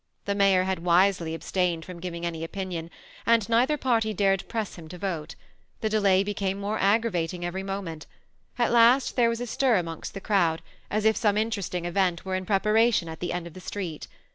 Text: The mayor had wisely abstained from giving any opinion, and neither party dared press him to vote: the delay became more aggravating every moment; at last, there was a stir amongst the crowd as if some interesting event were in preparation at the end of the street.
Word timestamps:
The 0.25 0.33
mayor 0.33 0.63
had 0.63 0.79
wisely 0.83 1.35
abstained 1.35 1.85
from 1.85 1.99
giving 1.99 2.25
any 2.25 2.43
opinion, 2.43 2.89
and 3.23 3.47
neither 3.47 3.77
party 3.77 4.15
dared 4.15 4.47
press 4.47 4.73
him 4.73 4.87
to 4.87 4.97
vote: 4.97 5.35
the 5.81 5.89
delay 5.89 6.23
became 6.23 6.59
more 6.59 6.79
aggravating 6.79 7.45
every 7.45 7.61
moment; 7.61 8.07
at 8.57 8.71
last, 8.71 9.15
there 9.15 9.29
was 9.29 9.39
a 9.41 9.45
stir 9.45 9.75
amongst 9.75 10.15
the 10.15 10.19
crowd 10.19 10.63
as 10.89 11.05
if 11.05 11.15
some 11.15 11.37
interesting 11.37 11.85
event 11.85 12.25
were 12.25 12.33
in 12.33 12.47
preparation 12.47 13.07
at 13.07 13.19
the 13.19 13.31
end 13.31 13.45
of 13.45 13.53
the 13.53 13.59
street. 13.59 14.07